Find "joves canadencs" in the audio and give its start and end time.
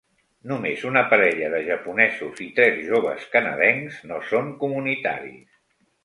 2.87-3.99